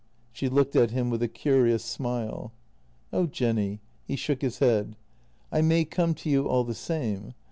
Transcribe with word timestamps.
"She 0.31 0.49
looked 0.49 0.75
at 0.75 0.89
him 0.89 1.11
with 1.11 1.21
a 1.21 1.27
curious 1.27 1.85
smile." 1.85 2.53
Oh, 3.13 3.27
Jenny!" 3.27 3.81
He 4.07 4.15
shook 4.15 4.41
his 4.41 4.57
head." 4.57 4.95
I 5.51 5.61
may 5.61 5.85
come 5.85 6.15
to 6.15 6.27
you, 6.27 6.47
all 6.47 6.63
the 6.63 6.73
same. 6.73 7.35